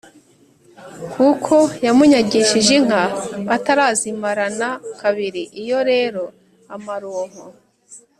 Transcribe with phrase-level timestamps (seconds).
[1.13, 1.55] kuko
[1.85, 3.03] yamunyagishije inka
[3.55, 5.43] atarazimarana kabiri.
[5.61, 6.23] Iyo rero
[6.75, 7.43] amaronko